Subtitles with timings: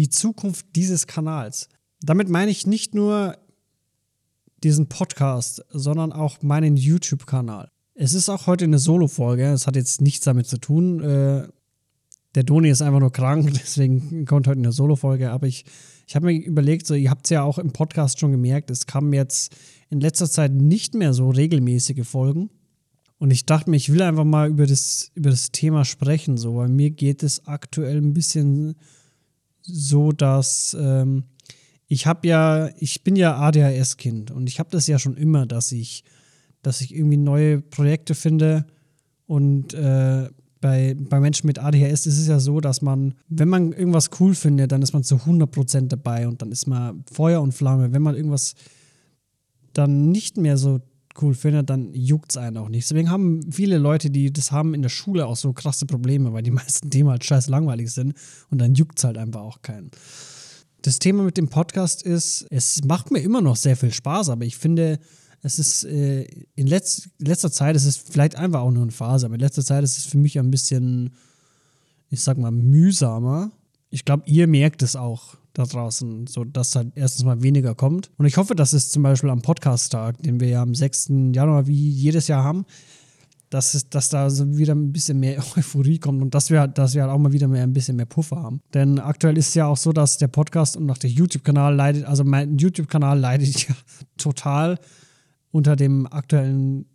[0.00, 1.68] die Zukunft dieses Kanals.
[2.00, 3.36] Damit meine ich nicht nur
[4.64, 7.70] diesen Podcast, sondern auch meinen YouTube-Kanal.
[7.94, 9.44] Es ist auch heute eine Solo-Folge.
[9.52, 11.00] Es hat jetzt nichts damit zu tun.
[11.00, 11.48] Äh,
[12.34, 15.32] der Doni ist einfach nur krank, deswegen kommt heute eine Solo-Folge.
[15.32, 15.66] Aber ich,
[16.06, 18.86] ich habe mir überlegt, so, ihr habt es ja auch im Podcast schon gemerkt, es
[18.86, 19.54] kamen jetzt
[19.90, 22.48] in letzter Zeit nicht mehr so regelmäßige Folgen.
[23.18, 26.56] Und ich dachte mir, ich will einfach mal über das, über das Thema sprechen, so,
[26.56, 28.76] weil mir geht es aktuell ein bisschen
[29.62, 31.24] so, dass ähm,
[31.86, 35.72] ich habe ja, ich bin ja ADHS-Kind und ich habe das ja schon immer, dass
[35.72, 36.04] ich,
[36.62, 38.66] dass ich irgendwie neue Projekte finde
[39.26, 40.28] und äh,
[40.60, 44.34] bei, bei Menschen mit ADHS ist es ja so, dass man, wenn man irgendwas cool
[44.34, 47.92] findet, dann ist man zu 100% dabei und dann ist man Feuer und Flamme.
[47.92, 48.54] Wenn man irgendwas
[49.72, 50.80] dann nicht mehr so
[51.20, 52.88] cool findet, dann juckt es einen auch nicht.
[52.88, 56.42] Deswegen haben viele Leute, die das haben in der Schule auch so krasse Probleme, weil
[56.42, 58.14] die meisten Themen halt scheiß langweilig sind
[58.50, 59.90] und dann juckt es halt einfach auch keinen.
[60.82, 64.44] Das Thema mit dem Podcast ist, es macht mir immer noch sehr viel Spaß, aber
[64.44, 64.98] ich finde,
[65.42, 66.22] es ist äh,
[66.54, 69.64] in letz letzter Zeit, es ist vielleicht einfach auch nur eine Phase, aber in letzter
[69.64, 71.10] Zeit ist es für mich ein bisschen,
[72.08, 73.52] ich sag mal, mühsamer.
[73.90, 78.10] Ich glaube, ihr merkt es auch da draußen, so dass halt erstens mal weniger kommt.
[78.18, 81.12] Und ich hoffe, dass es zum Beispiel am Podcast-Tag, den wir ja am 6.
[81.32, 82.64] Januar wie jedes Jahr haben,
[83.50, 86.94] dass, es, dass da so wieder ein bisschen mehr Euphorie kommt und dass wir, dass
[86.94, 88.60] wir halt auch mal wieder mehr ein bisschen mehr Puffer haben.
[88.74, 92.04] Denn aktuell ist es ja auch so, dass der Podcast und auch der YouTube-Kanal leidet,
[92.04, 93.74] also mein YouTube-Kanal leidet ja
[94.16, 94.78] total
[95.50, 96.86] unter dem aktuellen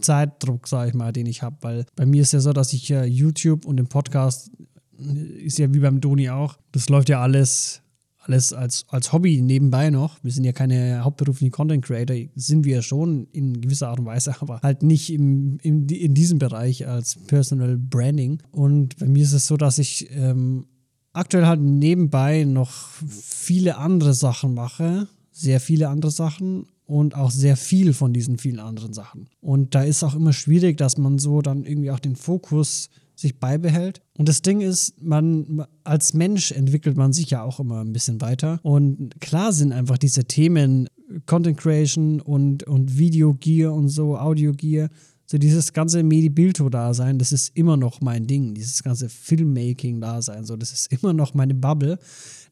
[0.00, 1.56] Zeitdruck, sage ich mal, den ich habe.
[1.62, 4.52] Weil bei mir ist ja so, dass ich ja YouTube und den Podcast
[4.98, 6.58] ist ja wie beim Doni auch.
[6.72, 7.82] Das läuft ja alles,
[8.28, 10.22] alles als, als Hobby nebenbei noch.
[10.22, 14.34] Wir sind ja keine hauptberuflichen Content Creator, sind wir schon in gewisser Art und Weise,
[14.40, 18.42] aber halt nicht im, im, in diesem Bereich als Personal Branding.
[18.50, 20.66] Und bei mir ist es so, dass ich ähm,
[21.12, 25.08] aktuell halt nebenbei noch viele andere Sachen mache.
[25.32, 29.28] Sehr viele andere Sachen und auch sehr viel von diesen vielen anderen Sachen.
[29.40, 33.40] Und da ist auch immer schwierig, dass man so dann irgendwie auch den Fokus sich
[33.40, 34.00] beibehält.
[34.16, 38.20] Und das Ding ist, man als Mensch entwickelt man sich ja auch immer ein bisschen
[38.20, 38.60] weiter.
[38.62, 40.88] Und klar sind einfach diese Themen
[41.26, 44.88] Content Creation und, und Video Gear und so, Audio Gear,
[45.26, 48.54] so dieses ganze Medi-Bilto-Dasein, das ist immer noch mein Ding.
[48.54, 51.98] Dieses ganze Filmmaking-Dasein, so, das ist immer noch meine Bubble.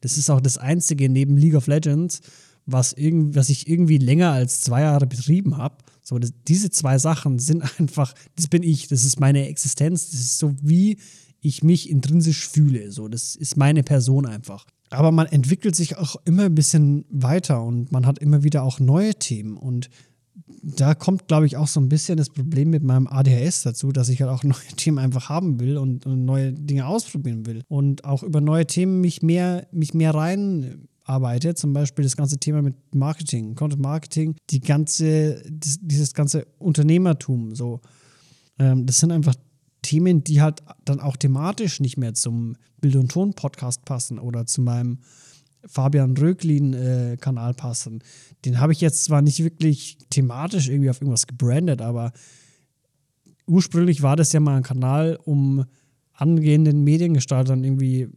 [0.01, 2.19] Das ist auch das Einzige neben League of Legends,
[2.65, 5.77] was, irgend, was ich irgendwie länger als zwei Jahre betrieben habe.
[6.07, 10.21] So, das, diese zwei Sachen sind einfach, das bin ich, das ist meine Existenz, das
[10.21, 10.99] ist so, wie
[11.41, 12.93] ich mich intrinsisch fühle.
[12.93, 14.65] So, das ist meine Person einfach.
[14.89, 18.79] Aber man entwickelt sich auch immer ein bisschen weiter und man hat immer wieder auch
[18.79, 19.57] neue Themen.
[19.57, 19.89] Und
[20.63, 24.07] da kommt, glaube ich, auch so ein bisschen das Problem mit meinem ADHS dazu, dass
[24.07, 27.63] ich halt auch neue Themen einfach haben will und, und neue Dinge ausprobieren will.
[27.67, 32.37] Und auch über neue Themen mich mehr, mich mehr rein arbeite, zum Beispiel das ganze
[32.37, 37.81] Thema mit Marketing, Content Marketing, die ganze, das, dieses ganze Unternehmertum, so,
[38.59, 39.35] ähm, das sind einfach
[39.81, 44.61] Themen, die halt dann auch thematisch nicht mehr zum Bild- und Ton-Podcast passen oder zu
[44.61, 44.99] meinem
[45.65, 48.03] Fabian Röglin-Kanal äh, passen.
[48.45, 52.11] Den habe ich jetzt zwar nicht wirklich thematisch irgendwie auf irgendwas gebrandet, aber
[53.45, 55.65] ursprünglich war das ja mal ein Kanal, um
[56.13, 58.09] angehenden Mediengestaltern irgendwie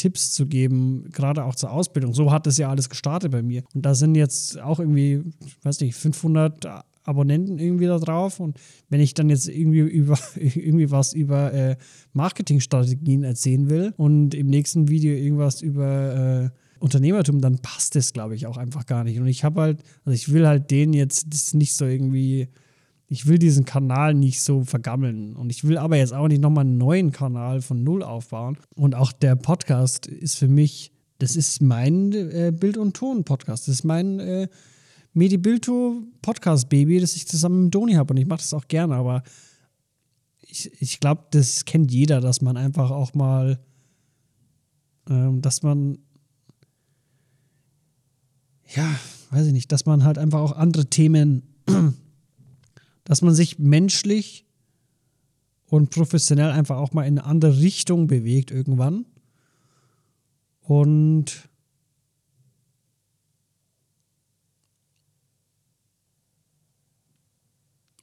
[0.00, 2.14] Tipps zu geben, gerade auch zur Ausbildung.
[2.14, 3.62] So hat das ja alles gestartet bei mir.
[3.74, 5.22] Und da sind jetzt auch irgendwie,
[5.62, 6.66] weiß nicht, 500
[7.04, 8.40] Abonnenten irgendwie da drauf.
[8.40, 8.58] Und
[8.88, 11.76] wenn ich dann jetzt irgendwie über irgendwie was über äh,
[12.14, 18.34] Marketingstrategien erzählen will und im nächsten Video irgendwas über äh, Unternehmertum, dann passt das, glaube
[18.34, 19.20] ich, auch einfach gar nicht.
[19.20, 22.48] Und ich habe halt, also ich will halt den jetzt das nicht so irgendwie
[23.12, 25.34] ich will diesen Kanal nicht so vergammeln.
[25.34, 28.56] Und ich will aber jetzt auch nicht nochmal einen neuen Kanal von Null aufbauen.
[28.76, 33.66] Und auch der Podcast ist für mich, das ist mein äh, Bild- und Ton-Podcast.
[33.66, 34.48] Das ist mein äh,
[35.14, 38.14] Medi-Bilto-Podcast-Baby, das ich zusammen mit Doni habe.
[38.14, 39.24] Und ich mache das auch gerne, aber
[40.38, 43.58] ich, ich glaube, das kennt jeder, dass man einfach auch mal,
[45.08, 45.98] ähm, dass man,
[48.72, 48.88] ja,
[49.32, 51.42] weiß ich nicht, dass man halt einfach auch andere Themen
[53.04, 54.46] dass man sich menschlich
[55.66, 59.06] und professionell einfach auch mal in eine andere Richtung bewegt irgendwann.
[60.60, 61.48] Und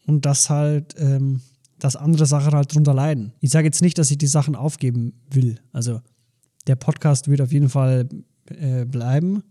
[0.05, 1.41] und dass halt, ähm,
[1.79, 3.33] dass andere Sachen halt drunter leiden.
[3.41, 5.59] Ich sage jetzt nicht, dass ich die Sachen aufgeben will.
[5.73, 6.01] Also
[6.65, 8.07] der Podcast wird auf jeden Fall
[8.45, 9.43] äh, bleiben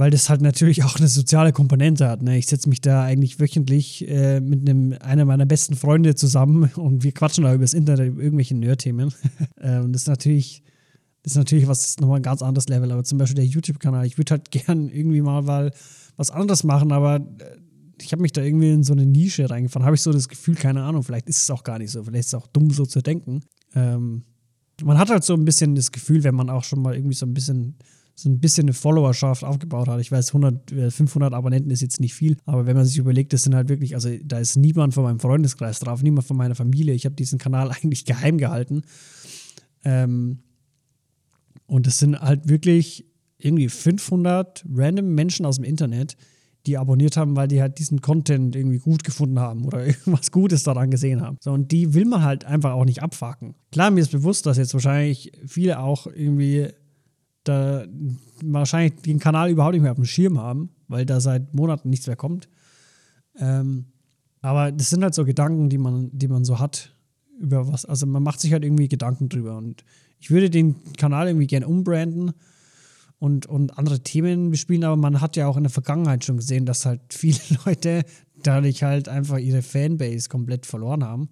[0.00, 2.22] weil das halt natürlich auch eine soziale Komponente hat.
[2.22, 2.38] Ne?
[2.38, 7.04] Ich setze mich da eigentlich wöchentlich äh, mit einem, einer meiner besten Freunde zusammen und
[7.04, 9.12] wir quatschen da über das Internet, über irgendwelche Nerd-Themen.
[9.56, 10.64] äh, und das ist natürlich,
[11.22, 14.06] Das ist natürlich was nochmal ein ganz anderes Level, aber zum Beispiel der YouTube-Kanal.
[14.06, 15.70] Ich würde halt gern irgendwie mal, mal
[16.16, 17.58] was anderes machen, aber äh,
[18.00, 19.84] ich habe mich da irgendwie in so eine Nische reingefahren.
[19.84, 22.20] Habe ich so das Gefühl, keine Ahnung, vielleicht ist es auch gar nicht so, vielleicht
[22.20, 23.42] ist es auch dumm so zu denken.
[23.74, 24.24] Ähm,
[24.82, 27.26] man hat halt so ein bisschen das Gefühl, wenn man auch schon mal irgendwie so
[27.26, 27.76] ein bisschen
[28.20, 30.00] so ein bisschen eine Followerschaft aufgebaut hat.
[30.00, 33.32] Ich weiß, 100, 500 äh, Abonnenten ist jetzt nicht viel, aber wenn man sich überlegt,
[33.32, 36.54] das sind halt wirklich, also da ist niemand von meinem Freundeskreis drauf, niemand von meiner
[36.54, 36.92] Familie.
[36.92, 38.82] Ich habe diesen Kanal eigentlich geheim gehalten.
[39.84, 40.40] Ähm,
[41.66, 43.06] und es sind halt wirklich
[43.38, 46.16] irgendwie 500 random Menschen aus dem Internet,
[46.66, 50.62] die abonniert haben, weil die halt diesen Content irgendwie gut gefunden haben oder irgendwas Gutes
[50.62, 51.38] daran gesehen haben.
[51.40, 53.54] So, und die will man halt einfach auch nicht abfacken.
[53.72, 56.68] Klar, mir ist bewusst, dass jetzt wahrscheinlich viele auch irgendwie
[57.44, 57.86] da
[58.42, 62.06] wahrscheinlich den Kanal überhaupt nicht mehr auf dem Schirm haben, weil da seit Monaten nichts
[62.06, 62.48] mehr kommt.
[63.38, 63.86] Ähm,
[64.42, 66.94] aber das sind halt so Gedanken, die man, die man so hat
[67.38, 67.84] über was.
[67.84, 69.56] Also man macht sich halt irgendwie Gedanken drüber.
[69.56, 69.84] Und
[70.18, 72.32] ich würde den Kanal irgendwie gerne umbranden
[73.18, 76.66] und, und andere Themen bespielen, aber man hat ja auch in der Vergangenheit schon gesehen,
[76.66, 78.02] dass halt viele Leute
[78.42, 81.28] dadurch halt einfach ihre Fanbase komplett verloren haben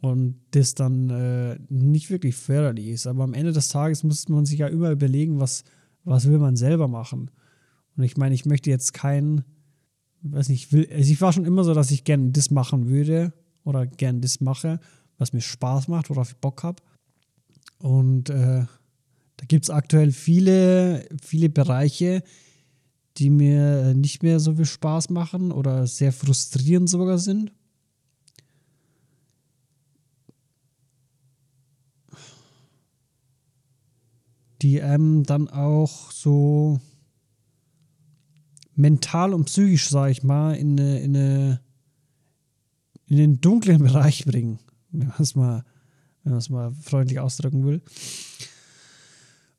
[0.00, 3.06] und das dann äh, nicht wirklich förderlich ist.
[3.06, 5.64] Aber am Ende des Tages muss man sich ja immer überlegen, was,
[6.04, 7.30] was will man selber machen.
[7.96, 9.44] Und ich meine, ich möchte jetzt kein,
[10.22, 12.88] weiß nicht, ich will, also ich war schon immer so, dass ich gerne das machen
[12.88, 13.32] würde
[13.64, 14.78] oder gerne das mache,
[15.18, 16.80] was mir Spaß macht, worauf ich Bock habe.
[17.78, 18.66] Und äh,
[19.36, 22.22] da gibt es aktuell viele, viele Bereiche,
[23.16, 27.52] die mir nicht mehr so viel Spaß machen oder sehr frustrierend sogar sind.
[34.62, 36.80] Die einem dann auch so
[38.74, 41.60] mental und psychisch, sag ich mal, in, eine, in, eine,
[43.06, 44.58] in den dunklen Bereich bringen,
[44.90, 45.64] wenn man es mal,
[46.24, 47.82] mal freundlich ausdrücken will.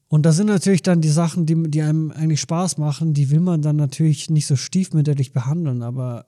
[0.07, 3.41] Und das sind natürlich dann die Sachen, die, die einem eigentlich Spaß machen, die will
[3.41, 6.25] man dann natürlich nicht so stiefmütterlich behandeln, aber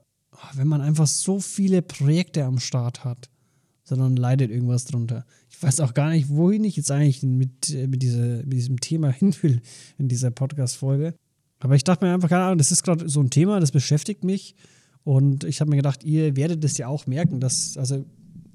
[0.54, 3.30] wenn man einfach so viele Projekte am Start hat,
[3.92, 5.26] sondern leidet irgendwas drunter.
[5.50, 8.80] Ich weiß auch gar nicht, wohin ich jetzt eigentlich mit, äh, mit, diese, mit diesem
[8.80, 9.62] Thema hin will
[9.98, 11.14] in dieser Podcast-Folge.
[11.60, 14.24] Aber ich dachte mir einfach, keine Ahnung, das ist gerade so ein Thema, das beschäftigt
[14.24, 14.56] mich.
[15.04, 18.06] Und ich habe mir gedacht, ihr werdet es ja auch merken, dass, also,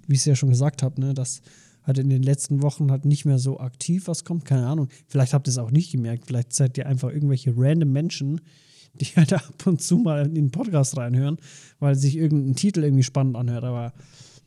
[0.07, 1.43] wie ich es ja schon gesagt habe, ne, dass
[1.83, 4.47] halt in den letzten Wochen halt nicht mehr so aktiv was kommt.
[4.47, 4.89] Keine Ahnung.
[5.07, 6.25] Vielleicht habt ihr es auch nicht gemerkt.
[6.27, 8.41] Vielleicht seid ihr einfach irgendwelche random Menschen,
[8.95, 11.37] die halt ab und zu mal in den Podcast reinhören,
[11.79, 13.65] weil sich irgendein Titel irgendwie spannend anhört.
[13.65, 13.93] Aber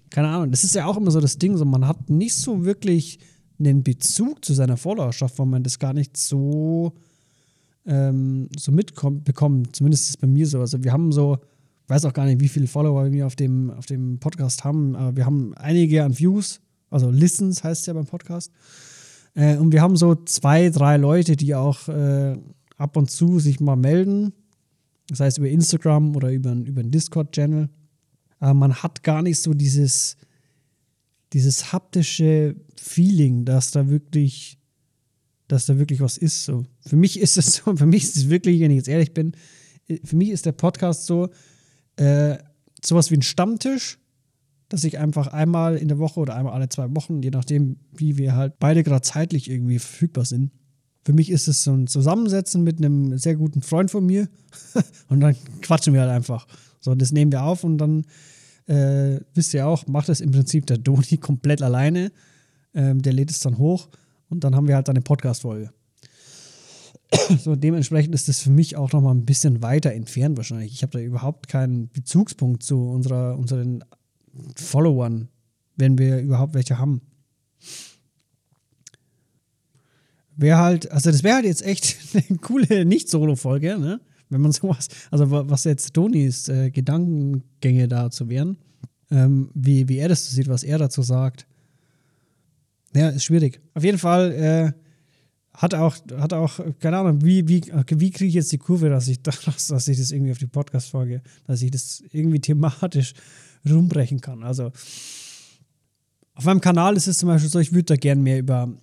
[0.09, 2.65] keine Ahnung, das ist ja auch immer so das Ding, so man hat nicht so
[2.65, 3.19] wirklich
[3.59, 6.93] einen Bezug zu seiner Followerschaft, weil man das gar nicht so,
[7.85, 9.75] ähm, so mitbekommt.
[9.75, 10.59] Zumindest ist es bei mir so.
[10.59, 11.37] Also wir haben so,
[11.83, 14.95] ich weiß auch gar nicht, wie viele Follower wir auf dem, auf dem Podcast haben,
[14.95, 18.51] aber wir haben einige an Views, also Listens heißt es ja beim Podcast.
[19.35, 22.37] Äh, und wir haben so zwei, drei Leute, die auch äh,
[22.77, 24.33] ab und zu sich mal melden.
[25.09, 27.69] Das heißt über Instagram oder über, über einen Discord-Channel
[28.39, 30.17] aber man hat gar nicht so dieses,
[31.33, 34.57] dieses haptische Feeling, dass da wirklich,
[35.47, 36.45] dass da wirklich was ist.
[36.45, 36.65] So.
[36.81, 39.33] Für mich ist es so, für mich ist es wirklich, wenn ich jetzt ehrlich bin,
[40.03, 41.29] für mich ist der Podcast so,
[41.95, 42.37] äh,
[42.83, 43.97] sowas wie ein Stammtisch,
[44.69, 48.17] dass ich einfach einmal in der Woche oder einmal alle zwei Wochen, je nachdem, wie
[48.17, 50.51] wir halt beide gerade zeitlich irgendwie verfügbar sind.
[51.03, 54.29] Für mich ist es so ein Zusammensetzen mit einem sehr guten Freund von mir
[55.07, 56.45] und dann quatschen wir halt einfach.
[56.79, 58.05] So, das nehmen wir auf und dann
[58.67, 62.11] äh, wisst ihr auch, macht das im Prinzip der Doni komplett alleine.
[62.73, 63.89] Ähm, der lädt es dann hoch
[64.29, 65.71] und dann haben wir halt eine Podcast-Folge.
[67.39, 70.73] so, dementsprechend ist das für mich auch noch mal ein bisschen weiter entfernt wahrscheinlich.
[70.73, 73.83] Ich habe da überhaupt keinen Bezugspunkt zu unserer, unseren
[74.55, 75.29] Followern,
[75.75, 77.01] wenn wir überhaupt welche haben.
[80.35, 81.97] Wäre halt, also das wäre halt jetzt echt
[82.29, 83.99] eine coole Nicht-Solo-Folge, ne?
[84.29, 88.57] Wenn man sowas, also was jetzt Tonis äh, Gedankengänge dazu wären,
[89.11, 91.47] ähm, wie, wie er das sieht, was er dazu sagt.
[92.95, 93.61] Ja, ist schwierig.
[93.73, 94.71] Auf jeden Fall äh,
[95.53, 99.07] hat auch, hat auch, keine Ahnung, wie, wie, wie kriege ich jetzt die Kurve, dass
[99.07, 103.13] ich, dass, dass ich das irgendwie auf die Podcast-Folge, dass ich das irgendwie thematisch
[103.69, 104.43] rumbrechen kann.
[104.43, 104.71] Also
[106.33, 108.73] auf meinem Kanal ist es zum Beispiel so, ich würde da gern mehr über,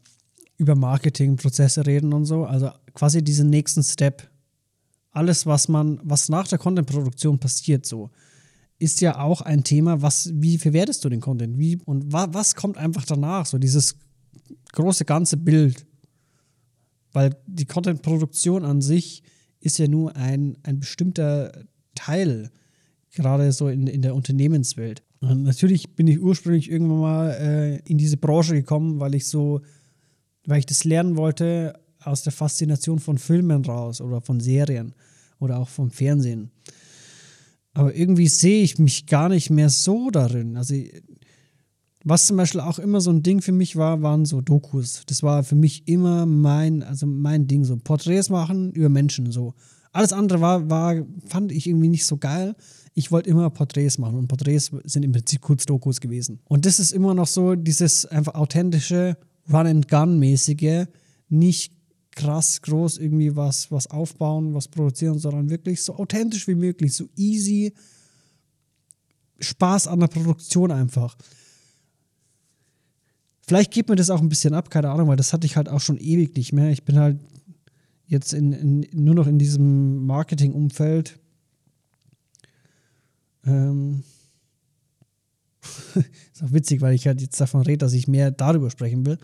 [0.58, 2.44] über Marketingprozesse reden und so.
[2.44, 4.28] Also quasi diesen nächsten Step
[5.16, 8.10] alles, was man, was nach der Content-Produktion passiert, so,
[8.78, 11.58] ist ja auch ein Thema, was, wie verwertest du den Content?
[11.58, 13.46] Wie, und wa, was kommt einfach danach?
[13.46, 13.96] So dieses
[14.72, 15.86] große ganze Bild.
[17.12, 19.22] Weil die Content-Produktion an sich
[19.60, 22.50] ist ja nur ein, ein bestimmter Teil,
[23.10, 25.02] gerade so in, in der Unternehmenswelt.
[25.20, 29.62] Und natürlich bin ich ursprünglich irgendwann mal äh, in diese Branche gekommen, weil ich so
[30.46, 31.74] weil ich das lernen wollte
[32.06, 34.94] aus der Faszination von Filmen raus oder von Serien
[35.38, 36.50] oder auch vom Fernsehen.
[37.74, 40.56] Aber irgendwie sehe ich mich gar nicht mehr so darin.
[40.56, 40.74] Also,
[42.04, 45.02] was zum Beispiel auch immer so ein Ding für mich war, waren so Dokus.
[45.06, 49.30] Das war für mich immer mein, also mein Ding, so Porträts machen über Menschen.
[49.30, 49.54] So.
[49.92, 50.94] Alles andere war, war,
[51.26, 52.54] fand ich irgendwie nicht so geil.
[52.94, 56.40] Ich wollte immer Porträts machen und Porträts sind im Prinzip Kurzdokus gewesen.
[56.44, 59.18] Und das ist immer noch so dieses einfach authentische,
[59.52, 60.86] Run-and-Gun-mäßige,
[61.28, 61.75] nicht
[62.16, 67.08] krass groß irgendwie was, was aufbauen, was produzieren, sondern wirklich so authentisch wie möglich, so
[67.14, 67.72] easy.
[69.38, 71.16] Spaß an der Produktion einfach.
[73.46, 75.68] Vielleicht geht mir das auch ein bisschen ab, keine Ahnung, weil das hatte ich halt
[75.68, 76.70] auch schon ewig nicht mehr.
[76.70, 77.20] Ich bin halt
[78.06, 81.18] jetzt in, in nur noch in diesem Marketing-Umfeld.
[83.44, 84.02] Ähm
[85.94, 89.18] ist auch witzig, weil ich halt jetzt davon rede, dass ich mehr darüber sprechen will.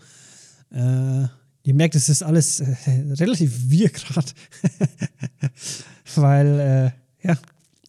[0.69, 1.27] Äh,
[1.63, 2.75] ihr merkt, es ist alles äh,
[3.19, 4.31] relativ wir gerade.
[6.15, 7.37] Weil, äh, ja,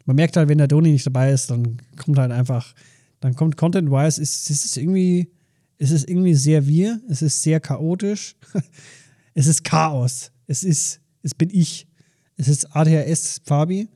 [0.07, 2.75] man merkt halt, wenn der Doni nicht dabei ist, dann kommt halt einfach,
[3.21, 5.31] dann kommt Content-wise, ist, ist es irgendwie,
[5.79, 8.37] ist es irgendwie sehr wir, es ist sehr chaotisch,
[9.35, 11.89] es ist Chaos, es ist, es bin ich,
[12.37, 13.89] es ist ADHS Fabi,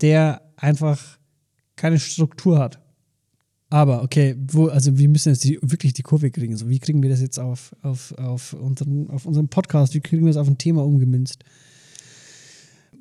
[0.00, 1.18] der einfach
[1.76, 2.81] keine Struktur hat.
[3.72, 6.54] Aber okay, wo, also wir müssen jetzt die, wirklich die Kurve kriegen.
[6.58, 9.94] So, wie kriegen wir das jetzt auf, auf, auf, unseren, auf unserem Podcast?
[9.94, 11.42] Wie kriegen wir das auf ein Thema umgemünzt?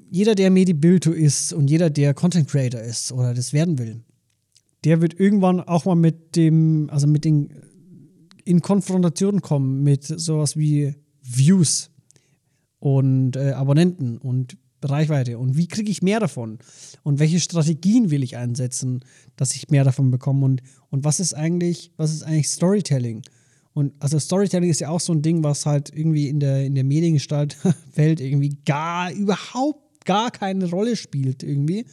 [0.09, 3.99] Jeder, der Medi-Bilto ist und jeder, der Content Creator ist oder das werden will,
[4.85, 7.49] der wird irgendwann auch mal mit dem, also mit den,
[8.45, 11.91] in Konfrontation kommen mit sowas wie Views
[12.79, 14.55] und äh, Abonnenten und
[14.89, 16.59] Reichweite und wie kriege ich mehr davon
[17.03, 19.03] und welche Strategien will ich einsetzen,
[19.35, 23.21] dass ich mehr davon bekomme und, und was ist eigentlich, was ist eigentlich Storytelling?
[23.73, 26.75] Und also Storytelling ist ja auch so ein Ding, was halt irgendwie in der, in
[26.75, 31.85] der Mediengestalt-Welt irgendwie gar, überhaupt gar keine Rolle spielt irgendwie.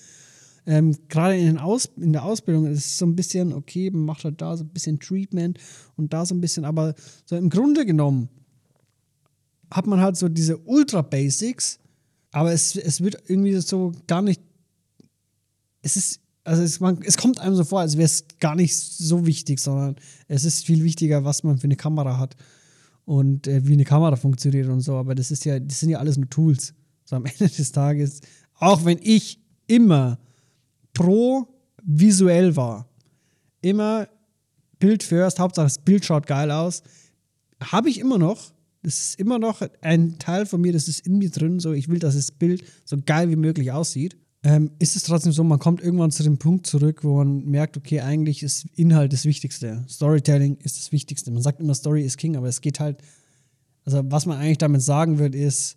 [0.66, 1.58] Ähm, Gerade in,
[1.96, 4.68] in der Ausbildung ist es so ein bisschen, okay, man macht halt da so ein
[4.68, 5.58] bisschen Treatment
[5.96, 8.28] und da so ein bisschen, aber so im Grunde genommen
[9.70, 11.78] hat man halt so diese Ultra-Basics,
[12.30, 14.40] aber es, es wird irgendwie so gar nicht.
[15.82, 18.76] Es ist, also es, man, es kommt einem so vor, als wäre es gar nicht
[18.76, 22.36] so wichtig, sondern es ist viel wichtiger, was man für eine Kamera hat
[23.04, 24.96] und äh, wie eine Kamera funktioniert und so.
[24.96, 26.74] Aber das ist ja, das sind ja alles nur Tools.
[27.04, 28.20] So am Ende des Tages,
[28.54, 30.18] auch wenn ich immer
[30.92, 31.46] pro
[31.82, 32.88] visuell war,
[33.62, 34.08] immer
[34.78, 36.82] Bild first, Hauptsache das Bild schaut geil aus,
[37.60, 38.52] habe ich immer noch
[38.88, 41.60] das ist immer noch ein Teil von mir, das ist in mir drin.
[41.60, 44.16] So, ich will, dass das Bild so geil wie möglich aussieht.
[44.42, 47.76] Ähm, ist es trotzdem so, man kommt irgendwann zu dem Punkt zurück, wo man merkt,
[47.76, 49.84] okay, eigentlich ist Inhalt das Wichtigste.
[49.90, 51.30] Storytelling ist das Wichtigste.
[51.30, 53.02] Man sagt immer, Story ist King, aber es geht halt,
[53.84, 55.76] also was man eigentlich damit sagen will, ist,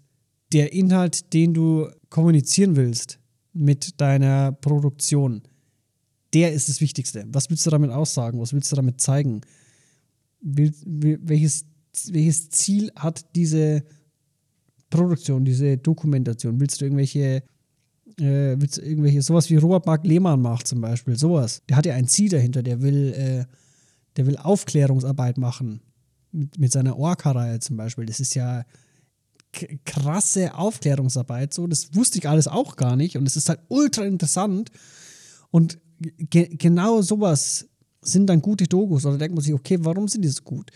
[0.54, 3.20] der Inhalt, den du kommunizieren willst
[3.52, 5.42] mit deiner Produktion,
[6.34, 7.26] der ist das Wichtigste.
[7.28, 8.40] Was willst du damit aussagen?
[8.40, 9.42] Was willst du damit zeigen?
[10.40, 11.66] Will, welches
[12.12, 13.84] welches Ziel hat diese
[14.90, 16.60] Produktion, diese Dokumentation?
[16.60, 17.44] Willst du irgendwelche,
[18.20, 21.62] äh, willst du irgendwelche, sowas wie Robert Mark Lehmann macht zum Beispiel, sowas.
[21.70, 23.46] Der hat ja ein Ziel dahinter, der will, äh,
[24.18, 25.82] der will Aufklärungsarbeit machen.
[26.34, 28.06] Mit, mit seiner Orca-Reihe zum Beispiel.
[28.06, 28.64] Das ist ja
[29.86, 31.68] krasse Aufklärungsarbeit, so.
[31.68, 34.72] Das wusste ich alles auch gar nicht und es ist halt ultra interessant.
[35.50, 37.68] Und ge genau sowas
[38.02, 39.06] sind dann gute Dokus.
[39.06, 40.72] Oder denkt man sich, okay, warum sind die so gut?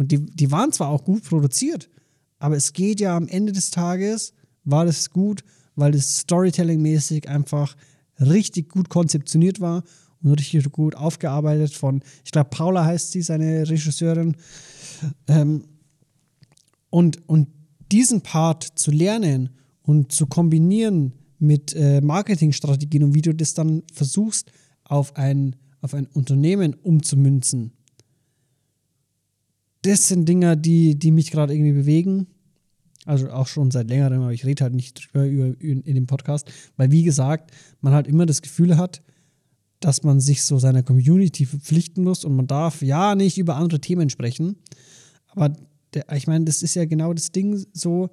[0.00, 1.90] Und die, die waren zwar auch gut produziert,
[2.38, 4.32] aber es geht ja am Ende des Tages,
[4.64, 7.76] war das gut, weil das Storytelling-mäßig einfach
[8.18, 9.84] richtig gut konzeptioniert war
[10.22, 14.38] und richtig gut aufgearbeitet von, ich glaube, Paula heißt sie, seine Regisseurin.
[15.28, 15.64] Ähm,
[16.88, 17.48] und, und
[17.92, 19.50] diesen Part zu lernen
[19.82, 24.50] und zu kombinieren mit äh, Marketingstrategien und wie du das dann versuchst,
[24.82, 27.72] auf ein, auf ein Unternehmen umzumünzen,
[29.82, 32.26] das sind Dinge, die, die mich gerade irgendwie bewegen.
[33.06, 36.06] Also auch schon seit längerem, aber ich rede halt nicht drüber über, in, in dem
[36.06, 39.02] Podcast, weil wie gesagt, man halt immer das Gefühl hat,
[39.80, 43.80] dass man sich so seiner Community verpflichten muss und man darf ja nicht über andere
[43.80, 44.56] Themen sprechen.
[45.28, 45.56] Aber
[45.94, 48.10] der, ich meine, das ist ja genau das Ding so,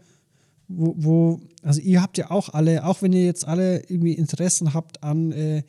[0.70, 4.74] wo, wo, also ihr habt ja auch alle, auch wenn ihr jetzt alle irgendwie Interessen
[4.74, 5.64] habt an äh,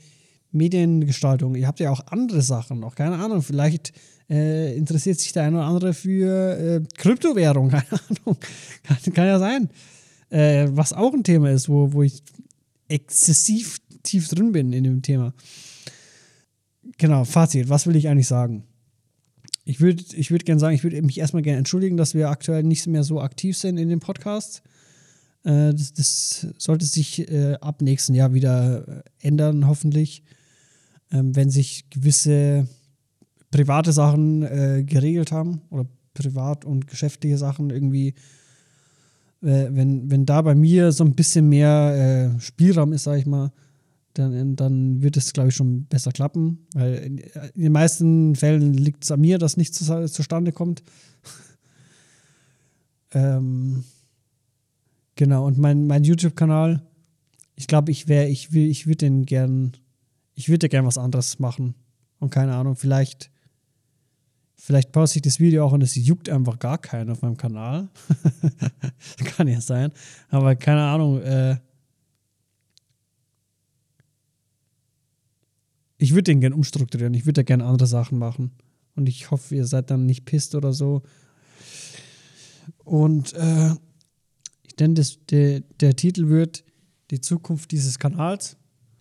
[0.51, 3.93] Mediengestaltung, ihr habt ja auch andere Sachen noch, keine Ahnung, vielleicht
[4.31, 8.37] äh, interessiert sich der eine oder andere für äh, Kryptowährung, keine Ahnung.
[8.83, 9.71] Kann, kann ja sein.
[10.31, 12.23] Äh, was auch ein Thema ist, wo, wo ich
[12.89, 15.35] exzessiv tief drin bin in dem Thema.
[16.97, 18.65] Genau, Fazit, was will ich eigentlich sagen?
[19.69, 22.63] ich würde ich würd gerne sagen, ich würde mich erstmal gerne entschuldigen, dass wir aktuell
[22.63, 24.63] nicht mehr so aktiv sind in dem Podcast.
[25.45, 30.23] Äh, das, sollte sich äh, ab nächsten Jahr wieder ändern, hoffentlich.
[31.11, 32.69] Ähm, wenn sich gewisse
[33.51, 38.09] private Sachen äh, geregelt haben oder privat und geschäftliche Sachen irgendwie,
[39.43, 43.27] äh, wenn, wenn da bei mir so ein bisschen mehr äh, Spielraum ist, sag ich
[43.27, 43.53] mal,
[44.15, 46.67] dann, dann wird es, glaube ich, schon besser klappen.
[46.75, 50.83] Weil in, in den meisten Fällen liegt es an mir, dass nichts zu, zustande kommt.
[53.13, 53.85] ähm,
[55.15, 56.83] genau, und mein, mein YouTube-Kanal,
[57.55, 59.73] ich glaube, ich wäre, ich will, ich würde den gern,
[60.39, 61.75] ich würde gern was anderes machen.
[62.21, 63.29] Und keine Ahnung, vielleicht,
[64.55, 67.89] vielleicht poste ich das Video auch und es juckt einfach gar keinen auf meinem Kanal.
[69.25, 69.91] Kann ja sein.
[70.29, 71.57] Aber keine Ahnung, äh,
[75.97, 77.15] ich würde den gerne umstrukturieren.
[77.15, 78.53] Ich würde da gerne andere Sachen machen.
[78.95, 81.03] Und ich hoffe, ihr seid dann nicht pisst oder so.
[82.85, 83.75] Und äh,
[84.63, 86.63] ich denke, der, der Titel wird
[87.11, 88.57] Die Zukunft dieses Kanals.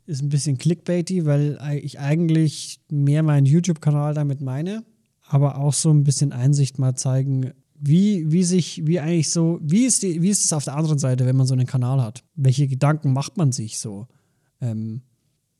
[0.07, 4.83] Ist ein bisschen clickbaity, weil ich eigentlich mehr meinen YouTube-Kanal damit meine.
[5.21, 9.85] Aber auch so ein bisschen Einsicht mal zeigen, wie, wie sich, wie eigentlich so, wie
[9.85, 12.23] ist, die, wie ist es auf der anderen Seite, wenn man so einen Kanal hat?
[12.35, 14.07] Welche Gedanken macht man sich so?
[14.61, 15.01] Ähm,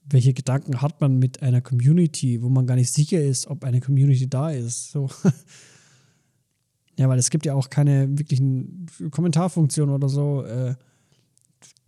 [0.10, 3.82] welche Gedanken hat man mit einer Community, wo man gar nicht sicher ist, ob eine
[3.82, 4.92] Community da ist.
[4.92, 5.10] So.
[6.98, 10.44] ja, weil es gibt ja auch keine wirklichen Kommentarfunktionen oder so.
[10.44, 10.76] Äh,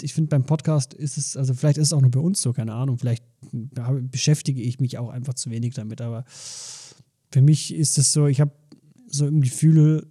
[0.01, 2.53] ich finde, beim Podcast ist es, also vielleicht ist es auch nur bei uns so,
[2.53, 2.97] keine Ahnung.
[2.97, 3.23] Vielleicht
[4.11, 6.25] beschäftige ich mich auch einfach zu wenig damit, aber
[7.31, 8.51] für mich ist es so, ich habe
[9.07, 10.07] so im Gefühl,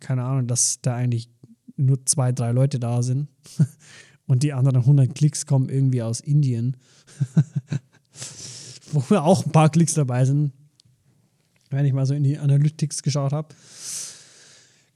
[0.00, 1.30] keine Ahnung, dass da eigentlich
[1.76, 3.28] nur zwei, drei Leute da sind
[4.26, 6.76] und die anderen 100 Klicks kommen irgendwie aus Indien.
[8.92, 10.52] Wo auch ein paar Klicks dabei sind,
[11.70, 13.54] wenn ich mal so in die Analytics geschaut habe.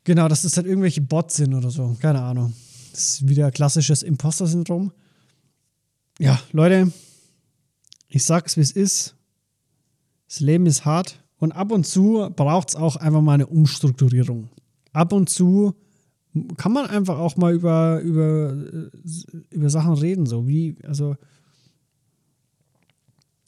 [0.04, 1.96] Genau, dass das halt irgendwelche Bots sind oder so.
[2.00, 2.54] Keine Ahnung.
[2.92, 4.92] Das ist wieder klassisches Imposter-Syndrom.
[6.18, 6.92] Ja, Leute,
[8.08, 9.14] ich sag's, wie es ist.
[10.26, 14.50] Das Leben ist hart und ab und zu braucht es auch einfach mal eine Umstrukturierung.
[14.92, 15.74] Ab und zu
[16.56, 18.90] kann man einfach auch mal über, über,
[19.50, 21.16] über Sachen reden, so wie, also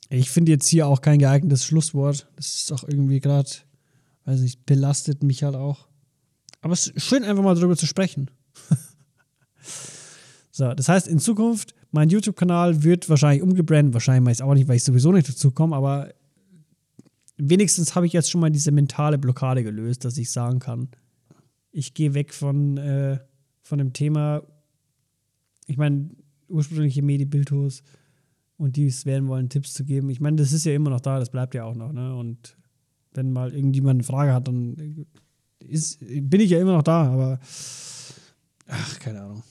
[0.09, 2.29] ich finde jetzt hier auch kein geeignetes Schlusswort.
[2.37, 3.51] Das ist auch irgendwie gerade,
[4.25, 5.87] weiß nicht, belastet mich halt auch.
[6.63, 8.31] Aber es ist schön, einfach mal darüber zu sprechen.
[10.51, 13.95] so, das heißt, in Zukunft, mein YouTube-Kanal wird wahrscheinlich umgebrannt.
[13.95, 16.13] Wahrscheinlich mache ich auch nicht, weil ich sowieso nicht dazu komme, aber
[17.37, 20.89] wenigstens habe ich jetzt schon mal diese mentale Blockade gelöst, dass ich sagen kann,
[21.73, 23.19] ich gehe weg von, äh,
[23.63, 24.43] von dem Thema,
[25.67, 26.11] ich meine,
[26.49, 27.83] ursprüngliche Medi-Bildhos
[28.57, 30.11] und die es werden wollen, Tipps zu geben.
[30.11, 31.93] Ich meine, das ist ja immer noch da, das bleibt ja auch noch.
[31.93, 32.15] Ne?
[32.15, 32.57] Und
[33.15, 35.07] wenn mal irgendjemand eine Frage hat, dann
[35.61, 37.41] ist, bin ich ja immer noch da, aber
[38.71, 39.43] ach, keine Ahnung.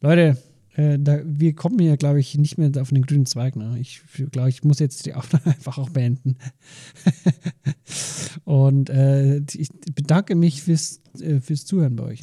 [0.00, 0.36] Leute,
[0.74, 3.56] äh, da, wir kommen hier, glaube ich, nicht mehr auf den grünen Zweig.
[3.56, 3.76] Ne?
[3.80, 6.36] Ich glaube, ich muss jetzt die Aufnahme einfach auch beenden.
[8.44, 12.22] Und äh, ich bedanke mich fürs, äh, fürs Zuhören bei euch.